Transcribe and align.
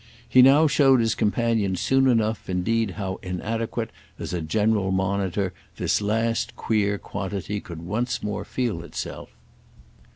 He 0.27 0.41
now 0.41 0.65
showed 0.65 0.99
his 0.99 1.13
companion 1.13 1.75
soon 1.75 2.07
enough 2.07 2.49
indeed 2.49 2.95
how 2.97 3.19
inadequate, 3.21 3.91
as 4.17 4.33
a 4.33 4.41
general 4.41 4.89
monitor, 4.89 5.53
this 5.77 6.01
last 6.01 6.55
queer 6.55 6.97
quantity 6.97 7.59
could 7.61 7.83
once 7.83 8.23
more 8.23 8.43
feel 8.43 8.81
itself. 8.83 9.29